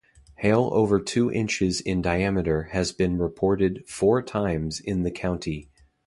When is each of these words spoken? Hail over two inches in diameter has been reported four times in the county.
Hail 0.37 0.71
over 0.73 0.99
two 0.99 1.31
inches 1.31 1.79
in 1.79 2.01
diameter 2.01 2.69
has 2.71 2.91
been 2.91 3.19
reported 3.19 3.83
four 3.87 4.23
times 4.23 4.79
in 4.79 5.03
the 5.03 5.11
county. 5.11 5.69